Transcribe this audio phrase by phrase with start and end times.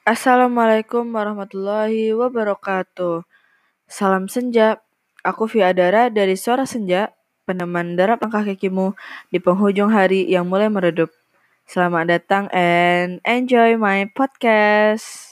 [0.00, 3.20] Assalamualaikum warahmatullahi wabarakatuh.
[3.84, 4.80] Salam senja.
[5.20, 7.12] Aku Fiadara dari Suara Senja,
[7.44, 8.96] peneman derap langkah kakimu
[9.28, 11.12] di penghujung hari yang mulai meredup.
[11.68, 15.29] Selamat datang and enjoy my podcast.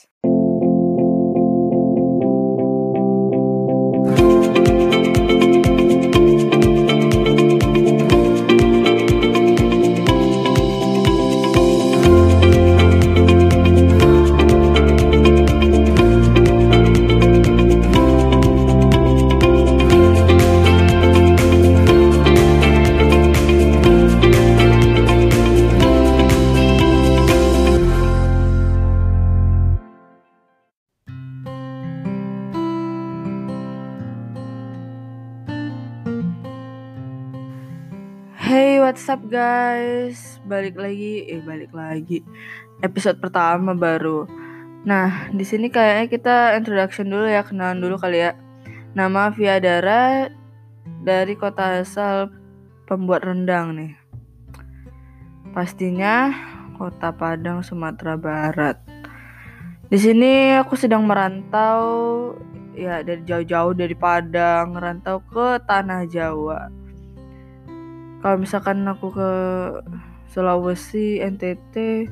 [38.99, 40.43] What's up guys?
[40.43, 42.19] Balik lagi, eh balik lagi.
[42.83, 44.27] Episode pertama baru.
[44.83, 48.35] Nah, di sini kayaknya kita introduction dulu ya, kenalan dulu kali ya.
[48.99, 50.27] Nama Viadara
[51.07, 52.27] dari kota asal
[52.91, 53.95] pembuat rendang nih.
[55.55, 56.35] Pastinya
[56.75, 58.83] kota Padang, Sumatera Barat.
[59.87, 62.35] Di sini aku sedang merantau
[62.75, 66.88] ya dari jauh-jauh dari Padang, merantau ke tanah Jawa
[68.19, 69.31] kalau misalkan aku ke
[70.29, 72.05] Sulawesi NTT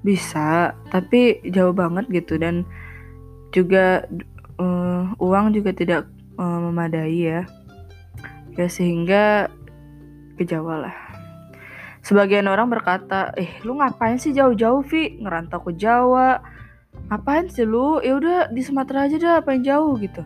[0.00, 0.74] bisa.
[0.88, 2.40] Tapi jauh banget gitu.
[2.40, 2.64] Dan
[3.54, 4.08] juga
[4.56, 6.08] uh, uang juga tidak
[6.40, 7.40] uh, memadai ya.
[8.56, 9.48] Ya sehingga
[10.40, 10.96] ke Jawa lah.
[12.02, 15.22] Sebagian orang berkata eh lu ngapain sih jauh-jauh Vi?
[15.22, 16.42] Ngerantau ke Jawa.
[17.12, 18.02] Ngapain sih lu?
[18.02, 19.94] Ya udah di Sumatera aja dah apa yang jauh?
[20.00, 20.24] gitu.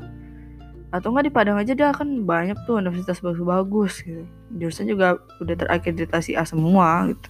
[0.94, 4.24] Atau enggak di Padang aja dah kan banyak tuh universitas bagus-bagus gitu
[4.54, 7.28] jurusan juga udah terakreditasi A semua gitu.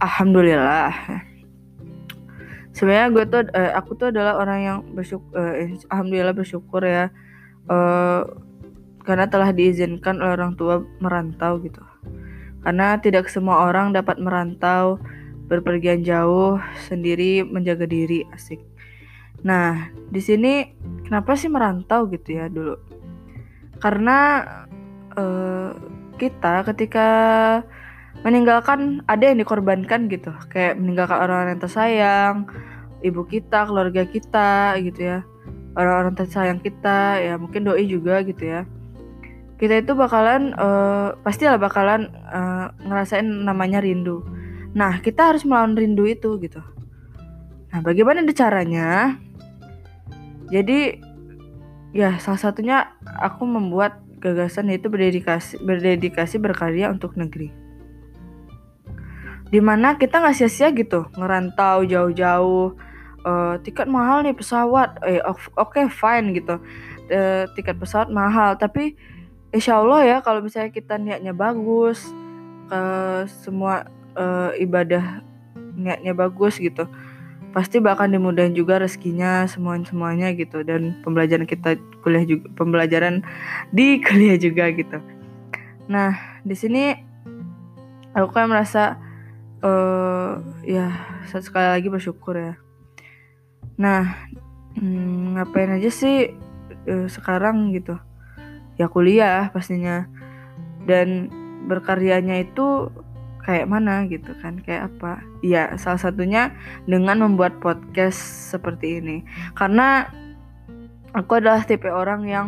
[0.00, 0.92] Alhamdulillah.
[2.72, 7.12] Sebenarnya gue tuh eh, aku tuh adalah orang yang bersyukur eh, alhamdulillah bersyukur ya
[7.68, 8.22] eh,
[9.04, 11.82] karena telah diizinkan oleh orang tua merantau gitu.
[12.60, 15.00] Karena tidak semua orang dapat merantau
[15.50, 18.62] berpergian jauh sendiri menjaga diri asik.
[19.42, 22.76] Nah, di sini kenapa sih merantau gitu ya dulu?
[23.80, 24.44] Karena
[25.16, 25.72] uh,
[26.20, 27.08] kita ketika
[28.20, 32.34] meninggalkan ada yang dikorbankan gitu, kayak meninggalkan orang-orang yang tersayang,
[33.00, 35.18] ibu kita, keluarga kita gitu ya,
[35.72, 38.68] orang-orang tersayang kita, ya mungkin doi juga gitu ya.
[39.56, 44.20] Kita itu bakalan uh, pastilah bakalan uh, ngerasain namanya rindu.
[44.76, 46.60] Nah, kita harus melawan rindu itu gitu.
[47.72, 49.16] Nah, bagaimana caranya?
[50.50, 50.98] Jadi
[51.94, 57.48] ya salah satunya aku membuat gagasan yaitu berdedikasi berdedikasi berkarya untuk negeri.
[59.50, 62.78] Di mana kita nggak sia-sia gitu ngerantau jauh-jauh
[63.24, 66.60] uh, tiket mahal nih pesawat eh oke okay, fine gitu
[67.10, 68.96] uh, tiket pesawat mahal tapi
[69.50, 72.06] insya Allah ya kalau misalnya kita niatnya bagus
[72.70, 75.24] uh, semua uh, ibadah
[75.74, 76.86] niatnya bagus gitu
[77.50, 80.62] pasti bakal dimudahin juga rezekinya semuanya semuanya gitu.
[80.62, 83.22] Dan pembelajaran kita kuliah juga pembelajaran
[83.74, 84.98] di kuliah juga gitu.
[85.90, 86.14] Nah
[86.46, 86.94] di sini
[88.14, 88.98] aku kan merasa
[89.62, 90.94] uh, ya
[91.26, 92.54] sekali lagi bersyukur ya.
[93.76, 94.30] Nah
[94.78, 96.30] hmm, ngapain aja sih
[96.86, 97.98] uh, sekarang gitu?
[98.78, 100.06] Ya kuliah pastinya.
[100.80, 101.28] Dan
[101.68, 102.88] berkaryanya itu
[103.50, 105.18] kayak mana gitu kan kayak apa.
[105.42, 106.54] Ya salah satunya
[106.86, 109.26] dengan membuat podcast seperti ini.
[109.58, 110.06] Karena
[111.10, 112.46] aku adalah tipe orang yang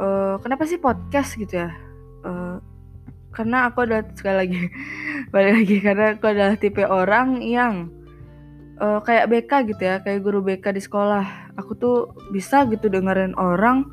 [0.00, 1.70] uh, kenapa sih podcast gitu ya?
[2.24, 2.56] Uh,
[3.36, 4.60] karena aku adalah sekali lagi
[5.32, 7.92] balik lagi karena aku adalah tipe orang yang
[8.80, 11.52] uh, kayak BK gitu ya kayak guru BK di sekolah.
[11.60, 13.84] Aku tuh bisa gitu dengerin orang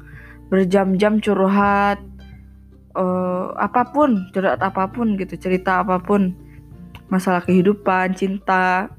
[0.48, 2.00] berjam-jam curhat
[2.96, 6.34] uh, apa pun curhat apa pun gitu cerita apa pun.
[7.10, 8.94] Masalah kehidupan cinta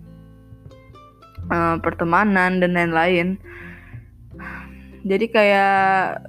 [1.51, 3.39] uh, pertemanan dan lain-lain.
[5.01, 6.21] Jadi kayak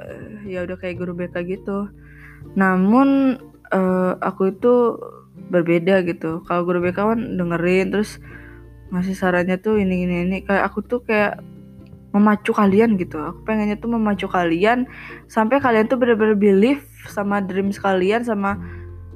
[0.47, 1.91] ya udah kayak guru BK gitu.
[2.55, 3.39] Namun
[3.73, 4.95] uh, aku itu
[5.51, 6.45] berbeda gitu.
[6.47, 8.21] Kalau guru BK kan dengerin terus
[8.91, 10.37] ngasih sarannya tuh ini ini ini.
[10.47, 11.43] Kayak aku tuh kayak
[12.11, 13.19] memacu kalian gitu.
[13.19, 14.87] Aku pengennya tuh memacu kalian
[15.31, 18.59] sampai kalian tuh bener-bener believe sama dreams kalian sama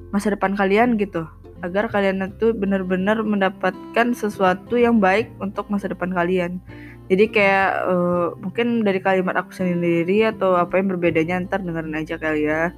[0.09, 1.27] masa depan kalian gitu.
[1.63, 6.59] Agar kalian itu bener-bener mendapatkan sesuatu yang baik untuk masa depan kalian.
[7.05, 12.17] Jadi kayak uh, mungkin dari kalimat aku sendiri atau apa yang berbedanya ntar dengerin aja
[12.17, 12.73] kali ya.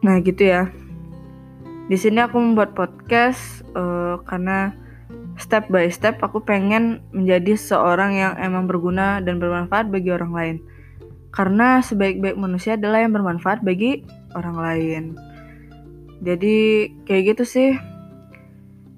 [0.00, 0.72] Nah gitu ya.
[1.90, 4.72] Di sini aku membuat podcast uh, karena
[5.40, 10.56] step by step aku pengen menjadi seorang yang emang berguna dan bermanfaat bagi orang lain.
[11.32, 14.04] Karena sebaik-baik manusia adalah yang bermanfaat bagi
[14.36, 15.04] orang lain.
[16.20, 17.70] Jadi kayak gitu sih.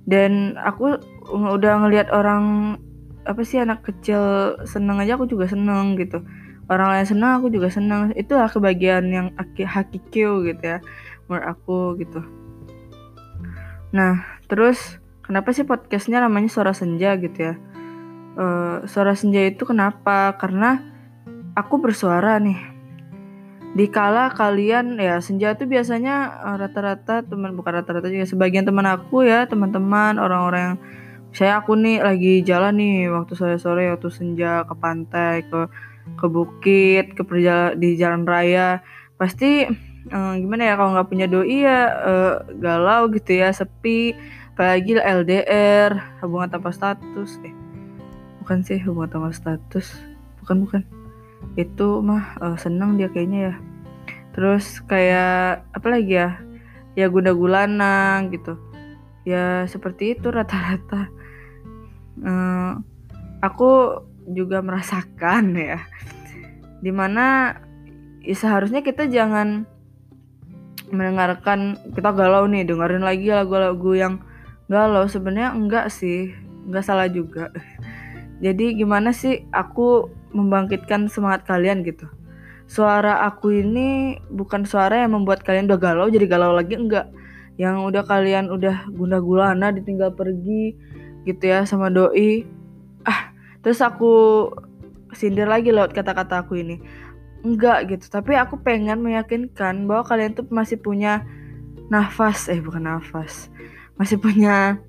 [0.02, 0.98] Dan aku
[1.30, 2.76] udah ngelihat orang
[3.22, 6.24] apa sih anak kecil seneng aja aku juga seneng gitu.
[6.66, 8.10] Orang lain seneng aku juga seneng.
[8.18, 10.82] Itulah kebahagiaan yang hakiki gitu ya
[11.30, 12.20] menurut aku gitu.
[13.92, 17.54] Nah, terus kenapa sih podcastnya namanya Suara Senja gitu ya?
[18.36, 20.34] Uh, Suara Senja itu kenapa?
[20.36, 20.82] Karena
[21.56, 22.58] aku bersuara nih.
[23.72, 29.24] Dikala kalian ya senja itu biasanya uh, rata-rata teman bukan rata-rata juga sebagian teman aku
[29.24, 30.78] ya teman-teman orang-orang yang
[31.32, 35.72] saya aku nih lagi jalan nih waktu sore-sore waktu senja ke pantai ke
[36.20, 38.84] ke bukit ke perjala di jalan raya
[39.16, 39.64] pasti
[40.12, 44.12] uh, gimana ya kalau nggak punya doi ya uh, galau gitu ya sepi
[44.52, 47.40] apalagi LDR hubungan tanpa status.
[47.40, 47.54] Eh
[48.44, 49.96] bukan sih hubungan tanpa status.
[50.44, 50.82] Bukan bukan.
[51.56, 53.54] Itu mah uh, seneng dia kayaknya ya.
[54.36, 56.36] Terus kayak apa lagi ya?
[56.92, 58.60] Ya guna gulana gitu.
[59.24, 61.08] Ya seperti itu rata-rata.
[62.20, 62.76] Uh,
[63.40, 65.80] aku juga merasakan ya.
[66.84, 67.56] Di mana
[68.20, 69.64] ya seharusnya kita jangan
[70.92, 74.14] mendengarkan kita galau nih dengerin lagi lagu-lagu yang
[74.70, 76.34] galau sebenarnya enggak sih.
[76.68, 77.50] Enggak salah juga.
[78.44, 82.10] Jadi gimana sih aku membangkitkan semangat kalian gitu?
[82.66, 87.06] Suara aku ini bukan suara yang membuat kalian udah galau jadi galau lagi enggak.
[87.60, 90.72] Yang udah kalian udah guna gulana ditinggal pergi
[91.28, 92.48] gitu ya sama doi.
[93.04, 93.30] Ah
[93.60, 94.48] terus aku
[95.12, 96.80] sindir lagi lewat kata-kata aku ini.
[97.44, 101.28] Enggak gitu tapi aku pengen meyakinkan bahwa kalian tuh masih punya
[101.92, 102.48] nafas.
[102.48, 103.52] Eh bukan nafas
[104.02, 104.82] masih punya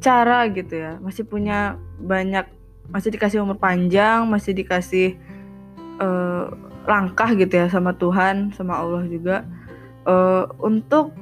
[0.00, 0.96] cara gitu ya.
[1.04, 2.48] Masih punya banyak
[2.88, 5.14] masih dikasih umur panjang masih dikasih
[6.00, 6.48] uh,
[6.88, 9.46] langkah gitu ya sama Tuhan sama Allah juga
[10.08, 11.12] uh, untuk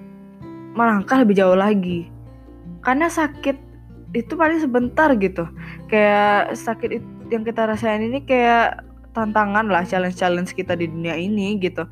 [0.78, 2.06] melangkah lebih jauh lagi.
[2.86, 3.58] Karena sakit
[4.14, 5.44] itu paling sebentar gitu.
[5.90, 7.02] Kayak sakit
[7.34, 11.84] yang kita rasain ini kayak tantangan lah challenge-challenge kita di dunia ini gitu.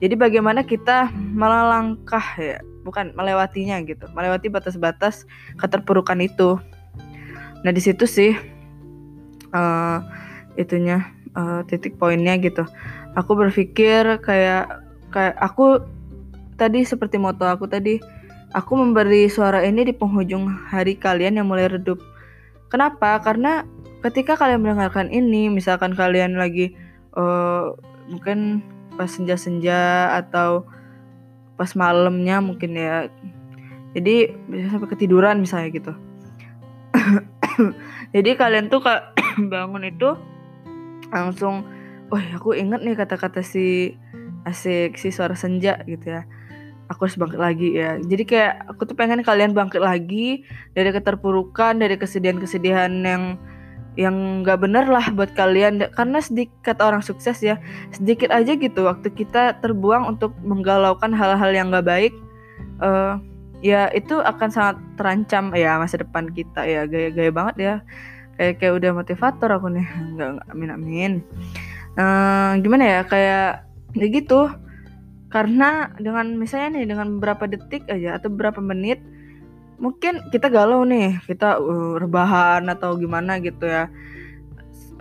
[0.00, 5.28] Jadi bagaimana kita melangkah ya bukan melewatinya gitu melewati batas-batas
[5.60, 6.56] keterpurukan itu.
[7.60, 8.32] Nah di situ sih
[9.52, 9.98] uh,
[10.56, 11.04] itunya
[11.36, 12.64] uh, titik poinnya gitu.
[13.18, 14.80] Aku berpikir kayak
[15.10, 15.82] kayak aku
[16.54, 17.98] tadi seperti moto aku tadi
[18.54, 21.98] aku memberi suara ini di penghujung hari kalian yang mulai redup.
[22.70, 23.18] Kenapa?
[23.18, 23.66] Karena
[24.00, 26.72] ketika kalian mendengarkan ini misalkan kalian lagi
[27.18, 27.74] uh,
[28.08, 28.62] mungkin
[28.94, 30.66] pas senja-senja atau
[31.60, 33.12] pas malamnya mungkin ya.
[33.92, 35.92] Jadi bisa sampai ketiduran misalnya gitu.
[38.16, 39.12] Jadi kalian tuh kak
[39.52, 40.16] bangun itu
[41.12, 41.68] langsung
[42.08, 43.92] wah aku inget nih kata-kata si
[44.48, 46.24] asik si suara senja gitu ya.
[46.88, 48.00] Aku harus bangkit lagi ya.
[48.00, 53.36] Jadi kayak aku tuh pengen kalian bangkit lagi dari keterpurukan dari kesedihan-kesedihan yang
[53.98, 55.82] yang nggak bener lah buat kalian.
[55.94, 57.58] Karena sedikit orang sukses ya
[57.90, 62.14] sedikit aja gitu waktu kita terbuang untuk menggalaukan hal-hal yang nggak baik
[62.80, 63.18] uh,
[63.60, 66.86] ya itu akan sangat terancam ya masa depan kita ya.
[66.86, 67.74] Gaya-gaya banget ya.
[68.40, 69.86] Kayak kayak udah motivator aku nih.
[70.16, 71.12] Nggak amin amin.
[71.98, 74.48] Uh, gimana ya kayak ya gitu.
[75.30, 78.98] Karena dengan misalnya nih dengan beberapa detik aja atau beberapa menit
[79.80, 83.88] mungkin kita galau nih kita uh, rebahan atau gimana gitu ya.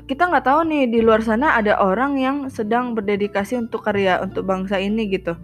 [0.09, 4.47] Kita nggak tahu nih di luar sana ada orang yang sedang berdedikasi untuk karya untuk
[4.47, 5.37] bangsa ini gitu.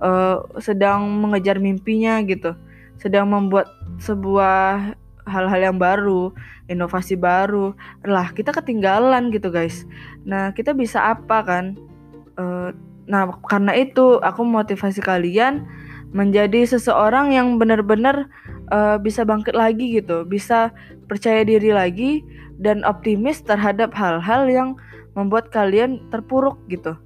[0.00, 2.56] Uh, sedang mengejar mimpinya gitu.
[2.96, 3.68] Sedang membuat
[4.00, 6.32] sebuah hal-hal yang baru
[6.70, 7.76] inovasi baru.
[8.06, 9.84] Lah kita ketinggalan gitu guys.
[10.24, 11.76] Nah kita bisa apa kan?
[12.40, 12.72] Uh,
[13.04, 15.66] nah karena itu aku motivasi kalian
[16.14, 18.30] menjadi seseorang yang benar-benar
[18.72, 20.72] uh, bisa bangkit lagi gitu, bisa
[21.06, 22.24] percaya diri lagi
[22.56, 24.68] dan optimis terhadap hal-hal yang
[25.16, 26.96] membuat kalian terpuruk gitu.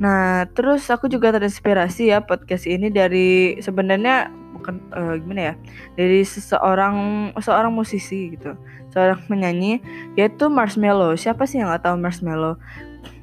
[0.00, 5.54] Nah, terus aku juga terinspirasi ya podcast ini dari sebenarnya bukan uh, gimana ya,
[5.94, 8.56] dari seseorang seorang musisi gitu,
[8.90, 9.78] seorang penyanyi
[10.18, 11.14] yaitu Marshmello.
[11.14, 12.58] Siapa sih yang nggak tahu Marshmello?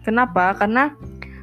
[0.08, 0.56] Kenapa?
[0.56, 0.96] Karena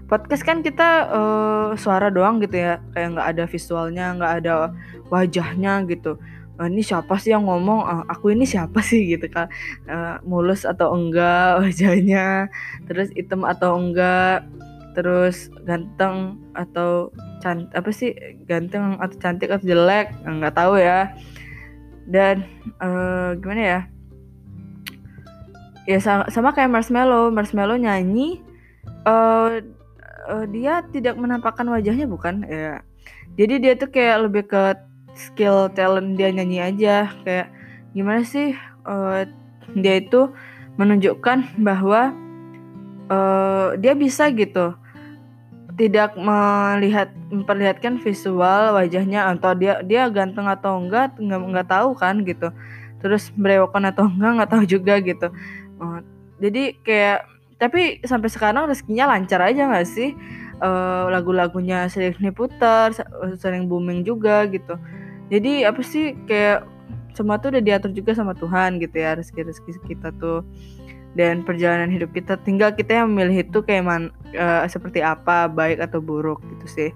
[0.07, 2.79] podcast kan kita uh, suara doang gitu ya.
[2.95, 4.53] Kayak nggak ada visualnya nggak ada
[5.11, 6.19] wajahnya gitu.
[6.57, 7.85] Uh, ini siapa sih yang ngomong?
[7.85, 9.51] Uh, aku ini siapa sih gitu kan.
[9.85, 12.49] Uh, mulus atau enggak wajahnya?
[12.87, 14.47] Terus hitam atau enggak?
[14.97, 17.13] Terus ganteng atau
[17.45, 18.17] cantik apa sih?
[18.49, 20.15] Ganteng atau cantik atau jelek?
[20.25, 21.13] Nggak tahu ya.
[22.07, 22.47] Dan
[22.81, 23.81] uh, gimana ya?
[25.87, 27.31] Ya sama, sama kayak Marshmallow.
[27.31, 28.43] Marshmallow nyanyi
[29.07, 29.63] uh,
[30.27, 32.43] uh, dia tidak menampakkan wajahnya bukan?
[32.47, 32.83] Ya.
[33.39, 34.63] Jadi dia tuh kayak lebih ke
[35.17, 37.11] skill talent dia nyanyi aja.
[37.25, 37.51] Kayak
[37.97, 38.53] gimana sih
[38.85, 39.25] uh,
[39.73, 40.31] dia itu
[40.77, 42.13] menunjukkan bahwa
[43.09, 44.77] uh, dia bisa gitu.
[45.77, 52.25] Tidak melihat memperlihatkan visual wajahnya atau dia dia ganteng atau enggak nggak nggak tahu kan
[52.25, 52.49] gitu.
[53.05, 55.29] Terus berewokan atau enggak nggak tahu juga gitu.
[55.77, 56.01] Uh,
[56.41, 60.13] jadi kayak tapi sampai sekarang rezekinya lancar aja nggak sih?
[60.57, 62.93] Uh, lagu-lagunya sering diputar
[63.37, 64.77] sering booming juga gitu.
[65.29, 66.65] Jadi apa sih kayak
[67.17, 70.45] semua tuh udah diatur juga sama Tuhan gitu ya rezeki-rezeki kita tuh.
[71.17, 75.81] Dan perjalanan hidup kita tinggal kita yang memilih itu kayak man, uh, seperti apa baik
[75.81, 76.91] atau buruk gitu sih.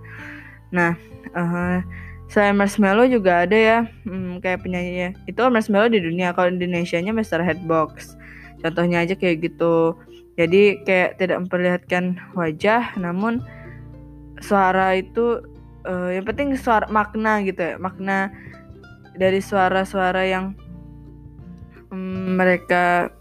[0.69, 0.93] Nah
[1.33, 1.81] uh,
[2.29, 7.17] selain Marshmallow juga ada ya hmm, kayak penyanyi itu Marshmallow di dunia kalau Indonesia nya
[7.17, 7.41] Mr.
[7.41, 8.13] Headbox.
[8.61, 9.97] Contohnya aja kayak gitu
[10.39, 13.43] jadi kayak tidak memperlihatkan wajah namun
[14.41, 15.43] suara itu
[15.85, 18.31] uh, yang penting suara makna gitu ya makna
[19.21, 20.57] dari suara-suara yang
[21.93, 23.13] um, mereka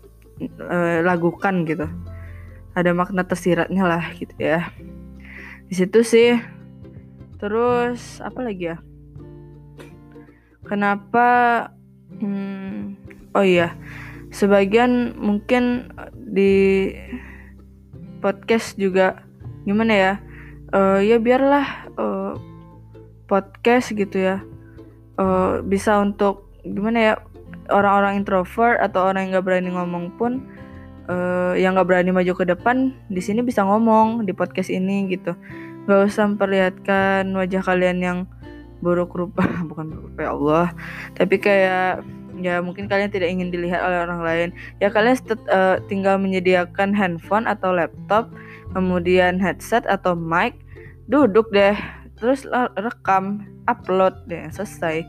[0.63, 1.87] uh, lakukan gitu.
[2.77, 4.69] Ada makna tersiratnya lah gitu ya.
[5.67, 6.39] Di situ sih.
[7.39, 8.77] Terus apa lagi ya?
[10.63, 11.27] Kenapa
[12.19, 12.95] hmm,
[13.35, 13.75] oh iya.
[14.29, 15.89] Sebagian mungkin
[16.29, 16.93] di
[18.21, 19.25] podcast juga.
[19.65, 20.13] Gimana ya?
[20.69, 22.33] Uh, ya biarlah uh,
[23.25, 24.45] podcast gitu ya.
[25.19, 27.13] Uh, bisa untuk gimana ya
[27.69, 30.41] orang-orang introvert atau orang yang nggak berani ngomong pun
[31.09, 35.33] uh, yang nggak berani maju ke depan di sini bisa ngomong di podcast ini gitu.
[35.85, 38.19] Nggak usah memperlihatkan wajah kalian yang
[38.79, 40.67] buruk rupa bukan buruk rupa ya Allah.
[41.17, 42.05] Tapi kayak
[42.41, 44.49] ya mungkin kalian tidak ingin dilihat oleh orang lain.
[44.83, 45.19] Ya kalian
[45.51, 48.31] uh, tinggal menyediakan handphone atau laptop
[48.73, 50.53] kemudian headset atau mic
[51.09, 51.73] duduk deh
[52.19, 52.45] terus
[52.77, 55.05] rekam upload deh selesai.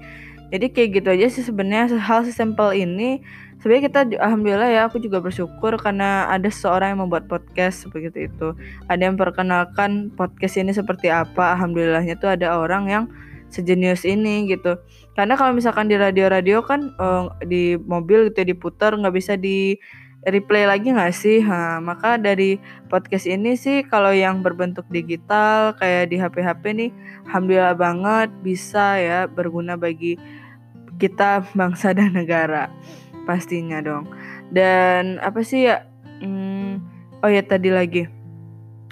[0.50, 3.22] Jadi kayak gitu aja sih sebenarnya hal sesimpel ini.
[3.60, 8.56] Sebenarnya kita alhamdulillah ya aku juga bersyukur karena ada seorang yang membuat podcast seperti itu.
[8.88, 11.54] Ada yang perkenalkan podcast ini seperti apa.
[11.54, 13.04] Alhamdulillahnya tuh ada orang yang
[13.50, 14.78] sejenius ini gitu
[15.18, 19.76] karena kalau misalkan di radio-radio kan uh, di mobil gitu ya, diputar nggak bisa di
[20.28, 21.40] replay lagi nggak sih?
[21.40, 22.60] Ha, maka dari
[22.92, 26.90] podcast ini sih kalau yang berbentuk digital kayak di HP-HP nih,
[27.28, 30.20] alhamdulillah banget bisa ya berguna bagi
[31.00, 32.68] kita bangsa dan negara
[33.24, 34.08] pastinya dong.
[34.52, 35.84] Dan apa sih ya?
[36.20, 36.84] Hmm,
[37.24, 38.04] oh ya tadi lagi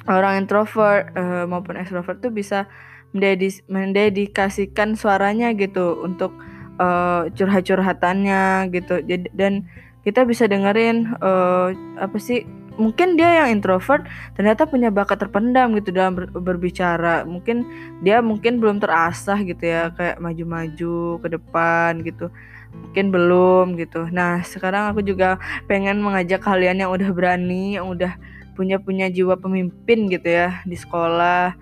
[0.08, 2.64] orang introvert uh, maupun extrovert tuh bisa
[3.12, 6.32] mendedis mendedikasikan suaranya gitu untuk
[6.80, 9.00] uh, curhat-curhatannya gitu.
[9.04, 9.64] Jadi dan
[10.04, 12.46] kita bisa dengerin uh, apa sih
[12.78, 14.06] mungkin dia yang introvert
[14.38, 17.26] ternyata punya bakat terpendam gitu dalam ber berbicara.
[17.26, 17.66] Mungkin
[18.06, 22.30] dia mungkin belum terasah gitu ya kayak maju-maju ke depan gitu.
[22.68, 24.06] Mungkin belum gitu.
[24.12, 28.14] Nah sekarang aku juga pengen mengajak kalian yang udah berani yang udah
[28.54, 31.54] punya punya jiwa pemimpin gitu ya di sekolah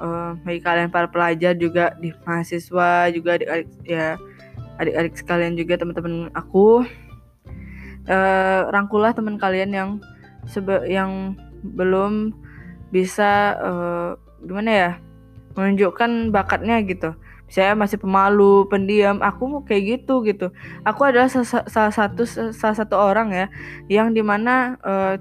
[0.00, 4.16] uh, bagi kalian para pelajar juga di mahasiswa juga adik-adik ya
[4.80, 6.88] adik-adik sekalian juga teman-teman aku.
[8.08, 9.90] Uh, rangkulah teman kalian yang
[10.48, 12.32] sebe yang belum
[12.90, 14.10] bisa uh,
[14.42, 14.90] gimana ya
[15.54, 17.12] menunjukkan bakatnya gitu.
[17.50, 20.54] Saya masih pemalu pendiam aku kayak gitu gitu.
[20.86, 23.46] Aku adalah salah satu salah satu orang ya
[23.90, 25.20] yang di mana uh,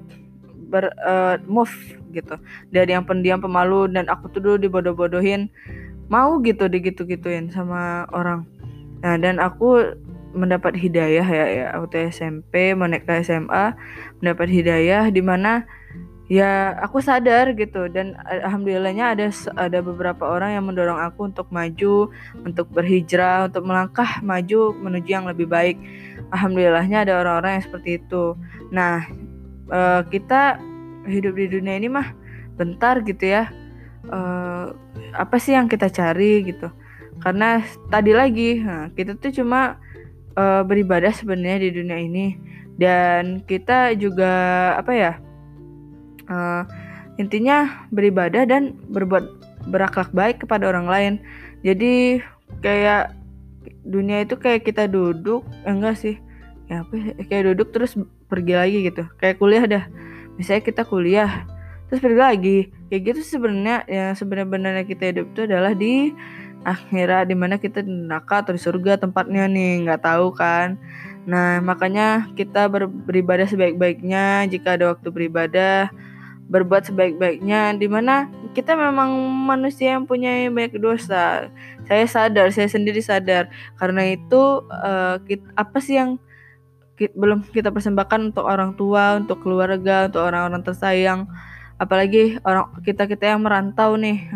[0.70, 1.74] ber uh, move
[2.14, 2.38] gitu.
[2.70, 5.50] Dari yang pendiam pemalu dan aku tuh dulu dibodoh-bodohin
[6.10, 8.46] mau gitu digitu-gituin sama orang.
[9.02, 9.98] Nah dan aku
[10.30, 13.74] mendapat hidayah ya ya waktu SMP mau naik ke SMA
[14.22, 15.66] mendapat hidayah di mana
[16.30, 17.90] ya aku sadar gitu.
[17.90, 19.26] Dan alhamdulillahnya ada
[19.58, 22.14] ada beberapa orang yang mendorong aku untuk maju
[22.46, 25.78] untuk berhijrah untuk melangkah maju menuju yang lebih baik.
[26.30, 28.38] Alhamdulillahnya ada orang-orang yang seperti itu.
[28.70, 29.06] Nah
[29.70, 30.60] uh, kita
[31.08, 32.14] hidup di dunia ini mah
[32.60, 33.50] bentar gitu ya.
[34.10, 34.74] Uh,
[35.16, 36.70] apa sih yang kita cari gitu?
[37.20, 39.80] Karena tadi lagi nah, kita tuh cuma
[40.36, 42.28] uh, beribadah sebenarnya di dunia ini.
[42.80, 44.32] Dan kita juga
[44.80, 45.14] apa ya
[46.32, 46.64] uh,
[47.20, 49.28] intinya beribadah dan berbuat
[49.68, 51.14] berakhlak baik kepada orang lain.
[51.68, 52.24] Jadi
[52.64, 53.12] kayak
[53.84, 56.16] dunia itu kayak kita duduk eh, enggak sih.
[56.72, 58.00] Ya apa ya, kayak duduk terus
[58.30, 59.04] pergi lagi gitu.
[59.18, 59.84] Kayak kuliah dah.
[60.38, 61.50] Misalnya kita kuliah
[61.90, 62.60] terus pergi lagi.
[62.88, 66.14] Kayak gitu sebenarnya yang sebenarnya kita hidup itu adalah di
[66.62, 70.78] akhirnya di mana kita di neraka atau di surga tempatnya nih nggak tahu kan.
[71.26, 74.46] Nah makanya kita ber beribadah sebaik-baiknya.
[74.48, 75.90] Jika ada waktu beribadah
[76.50, 77.78] berbuat sebaik-baiknya.
[77.78, 79.14] Di mana kita memang
[79.46, 81.54] manusia yang punya banyak dosa.
[81.86, 83.50] Saya sadar saya sendiri sadar.
[83.78, 86.18] Karena itu uh, kita, apa sih yang
[87.00, 91.32] kita, belum kita persembahkan untuk orang tua untuk keluarga untuk orang-orang tersayang.
[91.80, 94.28] Apalagi orang kita kita yang merantau nih.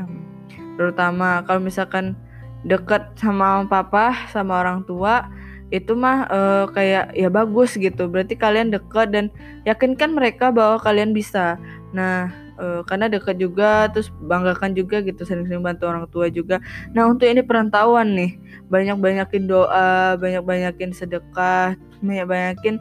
[0.80, 2.16] Terutama kalau misalkan
[2.64, 5.28] deket sama papa sama orang tua
[5.68, 8.08] itu mah uh, kayak ya bagus gitu.
[8.08, 9.28] Berarti kalian dekat dan
[9.68, 11.60] yakinkan mereka bahwa kalian bisa.
[11.92, 16.60] Nah uh, karena dekat juga terus banggakan juga gitu sering-sering bantu orang tua juga.
[16.92, 18.38] Nah untuk ini perantauan nih
[18.70, 22.78] banyak-banyakin doa banyak-banyakin sedekah banyak-banyakin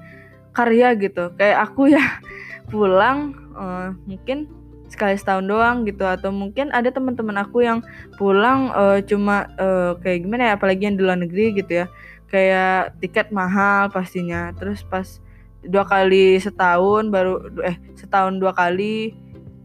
[0.52, 1.32] karya gitu.
[1.36, 2.04] Kayak aku ya
[2.72, 4.48] pulang uh, mungkin
[4.92, 7.80] sekali setahun doang gitu atau mungkin ada teman-teman aku yang
[8.20, 11.86] pulang uh, cuma uh, kayak gimana ya apalagi yang di luar negeri gitu ya.
[12.28, 15.20] Kayak tiket mahal pastinya terus pas
[15.62, 19.14] dua kali setahun baru eh setahun dua kali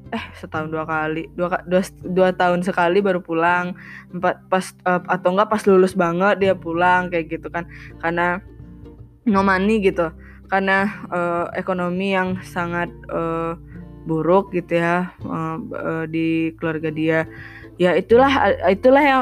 [0.08, 3.76] eh setahun dua kali dua dua, dua tahun sekali baru pulang.
[4.12, 7.68] Empat pas uh, atau enggak pas lulus banget dia pulang kayak gitu kan.
[8.00, 8.40] Karena
[9.28, 10.12] no money gitu.
[10.48, 13.60] Karena uh, ekonomi yang sangat uh,
[14.08, 17.20] buruk gitu ya uh, uh, di keluarga dia.
[17.78, 19.22] Ya itulah itulah yang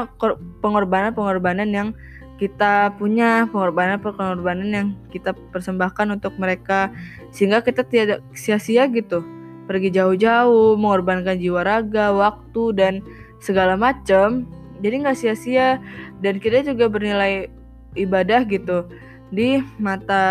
[0.62, 1.88] pengorbanan-pengorbanan yang
[2.36, 6.94] kita punya pengorbanan-pengorbanan yang kita persembahkan untuk mereka.
[7.34, 9.35] Sehingga kita tidak sia-sia gitu
[9.66, 12.94] pergi jauh-jauh mengorbankan jiwa raga waktu dan
[13.42, 14.46] segala macam
[14.80, 15.80] jadi nggak sia-sia.
[16.20, 17.50] Dan kita juga bernilai
[17.96, 18.88] ibadah gitu
[19.32, 20.22] di mata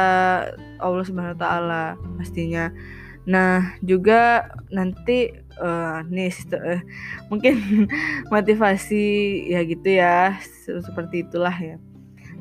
[0.80, 1.84] Allah Subhanahu Wa Taala
[2.18, 2.72] pastinya.
[3.26, 6.82] Nah, juga nanti uh, nih uh,
[7.34, 7.58] mungkin
[8.34, 9.06] motivasi
[9.50, 11.82] ya gitu ya, seperti itulah ya.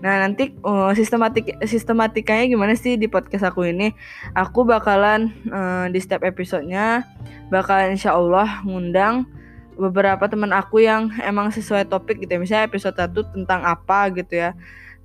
[0.04, 3.96] Nah, nanti uh, sistematik sistematikanya gimana sih di podcast aku ini?
[4.36, 7.08] Aku bakalan uh, di setiap episodenya
[7.48, 9.24] bakalan insya Allah ngundang
[9.80, 12.40] beberapa teman aku yang emang sesuai topik gitu ya.
[12.44, 14.52] Misalnya episode 1 tentang apa gitu ya.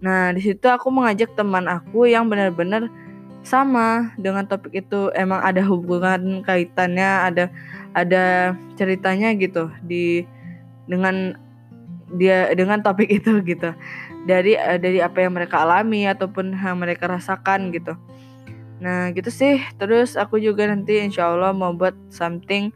[0.03, 2.91] Nah, di situ aku mengajak teman aku yang benar-benar
[3.39, 7.45] sama dengan topik itu emang ada hubungan kaitannya ada
[7.95, 10.27] ada ceritanya gitu di
[10.91, 11.39] dengan
[12.19, 13.71] dia dengan topik itu gitu
[14.29, 17.97] dari eh, dari apa yang mereka alami ataupun yang mereka rasakan gitu.
[18.77, 19.57] Nah gitu sih.
[19.81, 22.69] Terus aku juga nanti insya Allah mau buat something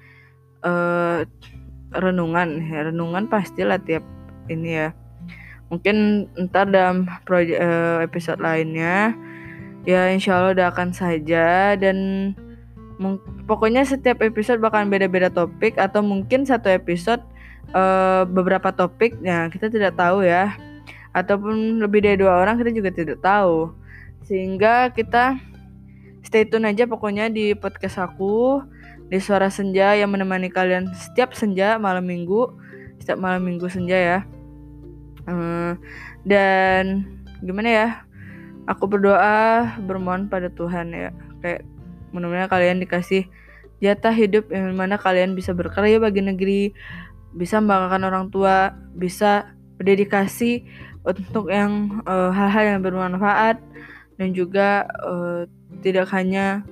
[0.65, 1.21] uh,
[1.93, 2.57] renungan.
[2.65, 4.01] Ya, renungan pastilah tiap
[4.49, 4.89] ini ya.
[5.69, 9.13] Mungkin ntar dalam proyek uh, episode lainnya
[9.85, 11.77] ya insya Allah doakan saja.
[11.77, 11.97] Dan
[13.45, 17.21] pokoknya setiap episode bakalan beda-beda topik atau mungkin satu episode
[17.77, 19.21] uh, beberapa topik.
[19.21, 20.72] Ya kita tidak tahu ya
[21.13, 23.71] ataupun lebih dari dua orang kita juga tidak tahu.
[24.25, 25.37] Sehingga kita
[26.25, 28.65] stay tune aja pokoknya di podcast aku
[29.07, 32.49] di suara senja yang menemani kalian setiap senja malam minggu
[32.97, 34.19] setiap malam minggu senja ya.
[35.23, 35.77] Uh,
[36.27, 37.07] dan
[37.43, 37.87] gimana ya
[38.67, 41.11] aku berdoa bermohon pada Tuhan ya.
[41.43, 41.67] Kayak
[42.15, 43.27] mudah-mudahan kalian dikasih
[43.83, 46.71] jatah hidup yang mana kalian bisa berkarya bagi negeri
[47.35, 50.63] bisa membanggakan orang tua bisa berdedikasi
[51.03, 53.59] untuk yang eh, hal-hal uh, yang bermanfaat
[54.15, 55.43] dan juga uh,
[55.83, 56.63] tidak hanya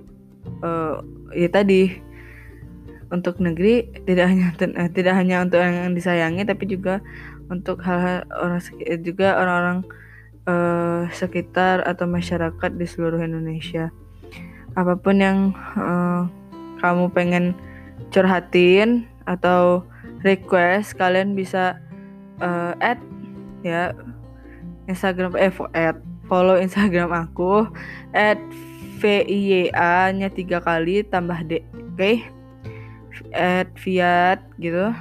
[0.64, 1.04] uh,
[1.36, 2.00] ya tadi
[3.12, 4.48] untuk negeri tidak hanya
[4.98, 7.04] tidak hanya untuk yang disayangi tapi juga
[7.52, 8.64] untuk hal-hal orang
[9.04, 9.80] juga orang-orang
[10.48, 13.92] uh, sekitar atau masyarakat di seluruh Indonesia.
[14.80, 16.32] Apa pun yang uh,
[16.80, 17.52] kamu pengen
[18.16, 19.84] curhatin atau
[20.24, 21.76] request, kalian bisa
[22.40, 23.04] uh, add
[23.68, 23.92] ya
[24.92, 27.68] Instagram eh add follow Instagram aku
[28.12, 28.40] at
[29.02, 32.16] VIYA nya tiga kali tambah D oke okay?
[33.34, 34.94] at Fiat gitu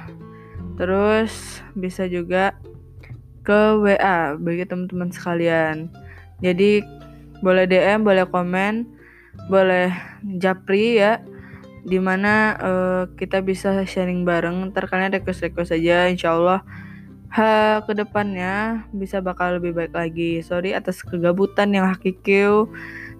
[0.79, 2.57] terus bisa juga
[3.41, 5.89] ke WA bagi teman-teman sekalian.
[6.41, 6.81] Jadi
[7.41, 8.85] boleh DM, boleh komen,
[9.49, 9.89] boleh
[10.37, 11.21] japri ya
[11.81, 16.61] di mana uh, kita bisa sharing bareng ntar kalian request request aja insya Allah
[17.31, 20.43] ha ke depannya bisa bakal lebih baik lagi.
[20.43, 22.43] Sorry atas kegabutan yang hakiki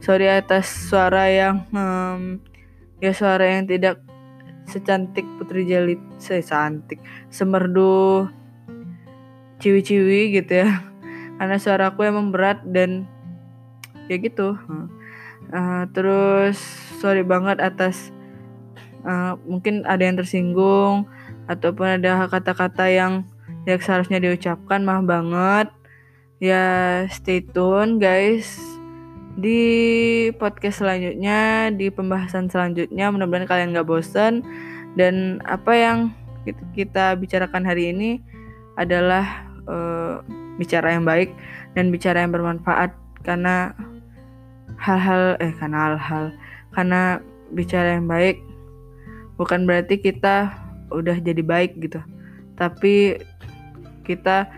[0.03, 2.43] sorry atas suara yang um,
[2.99, 4.03] ya suara yang tidak
[4.67, 6.99] secantik Putri Jalit secantik
[7.31, 8.27] semerdu
[9.63, 10.69] ciwi-ciwi gitu ya.
[11.39, 13.07] Karena suaraku emang berat dan
[14.11, 14.59] ya gitu.
[15.51, 16.59] Uh, terus
[16.99, 18.11] sorry banget atas
[19.07, 21.07] uh, mungkin ada yang tersinggung
[21.47, 23.25] ataupun ada kata-kata yang
[23.65, 25.67] yang seharusnya diucapkan maaf banget.
[26.41, 26.65] Ya
[27.13, 28.57] stay tune guys
[29.37, 29.61] di
[30.35, 33.13] podcast selanjutnya di pembahasan selanjutnya.
[33.13, 34.41] Mudah-mudahan kalian gak bosen.
[34.97, 35.97] Dan apa yang
[36.75, 38.19] kita bicarakan hari ini
[38.75, 40.19] adalah uh,
[40.57, 41.31] bicara yang baik
[41.77, 42.91] dan bicara yang bermanfaat.
[43.21, 43.77] Karena
[44.81, 46.25] hal-hal eh karena hal-hal
[46.73, 47.01] karena
[47.53, 48.41] bicara yang baik
[49.37, 50.49] bukan berarti kita
[50.89, 52.01] udah jadi baik gitu.
[52.57, 53.21] Tapi
[54.17, 54.51] kita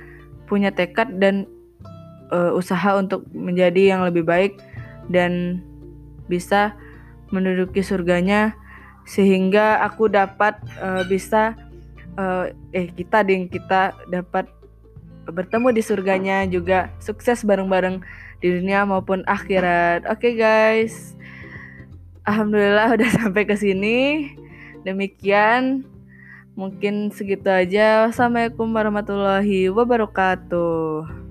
[0.50, 1.46] punya tekad dan
[2.34, 4.58] uh, usaha untuk menjadi yang lebih baik
[5.10, 5.62] dan
[6.26, 6.74] bisa
[7.34, 8.54] menduduki surganya
[9.04, 11.58] sehingga aku dapat uh, bisa
[12.16, 14.48] uh, eh kita ding kita dapat
[15.28, 18.04] bertemu di surganya juga sukses bareng-bareng
[18.44, 20.04] di dunia maupun akhirat.
[20.12, 21.16] Oke okay, guys.
[22.28, 24.32] Alhamdulillah udah sampai ke sini.
[24.84, 25.88] Demikian
[26.54, 28.06] mungkin segitu aja.
[28.10, 31.23] Wassalamualaikum warahmatullahi wabarakatuh.